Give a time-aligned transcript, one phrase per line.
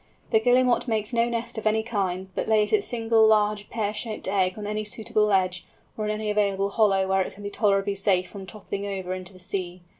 [0.31, 4.27] The Guillemot makes no nest of any kind, but lays its single large pear shaped
[4.27, 5.63] egg on any suitable ledge,
[5.95, 9.31] or in any available hollow where it can be tolerably safe from toppling over into
[9.33, 9.81] the sea.